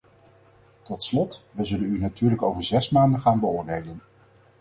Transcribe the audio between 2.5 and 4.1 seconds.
zes maanden gaan beoordelen.